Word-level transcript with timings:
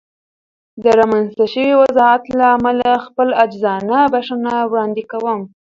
د 0.83 0.85
رامنځته 0.99 1.45
شوې 1.53 1.73
وضعیت 1.81 2.23
له 2.39 2.45
امله 2.57 2.89
خپله 3.05 3.33
عاجزانه 3.39 3.99
بښنه 4.13 4.53
وړاندې 4.69 5.03
کوم. 5.11 5.39